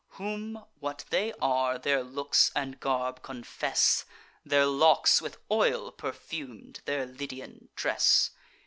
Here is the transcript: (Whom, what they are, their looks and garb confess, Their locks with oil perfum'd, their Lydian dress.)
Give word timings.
(Whom, 0.17 0.65
what 0.79 1.05
they 1.11 1.31
are, 1.33 1.77
their 1.77 2.01
looks 2.03 2.51
and 2.55 2.79
garb 2.79 3.21
confess, 3.21 4.03
Their 4.43 4.65
locks 4.65 5.21
with 5.21 5.37
oil 5.51 5.91
perfum'd, 5.91 6.81
their 6.85 7.05
Lydian 7.05 7.69
dress.) 7.75 8.31